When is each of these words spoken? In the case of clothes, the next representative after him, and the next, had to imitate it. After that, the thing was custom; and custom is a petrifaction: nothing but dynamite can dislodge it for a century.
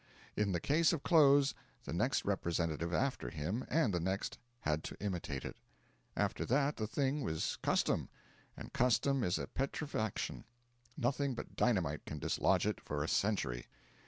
In 0.35 0.51
the 0.51 0.59
case 0.59 0.93
of 0.93 1.03
clothes, 1.03 1.53
the 1.83 1.93
next 1.93 2.25
representative 2.25 2.91
after 2.91 3.29
him, 3.29 3.65
and 3.69 3.93
the 3.93 3.99
next, 3.99 4.39
had 4.61 4.83
to 4.85 4.99
imitate 4.99 5.45
it. 5.45 5.57
After 6.17 6.43
that, 6.43 6.77
the 6.77 6.87
thing 6.87 7.21
was 7.21 7.59
custom; 7.61 8.09
and 8.57 8.73
custom 8.73 9.23
is 9.23 9.37
a 9.37 9.45
petrifaction: 9.45 10.43
nothing 10.97 11.35
but 11.35 11.55
dynamite 11.55 12.03
can 12.07 12.17
dislodge 12.17 12.65
it 12.65 12.81
for 12.81 13.03
a 13.03 13.07
century. 13.07 13.67